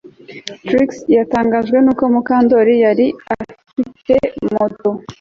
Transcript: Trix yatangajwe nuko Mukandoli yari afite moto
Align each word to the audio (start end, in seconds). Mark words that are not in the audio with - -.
Trix 0.67 0.89
yatangajwe 1.17 1.77
nuko 1.81 2.03
Mukandoli 2.13 2.73
yari 2.85 3.05
afite 3.35 4.13
moto 4.53 4.89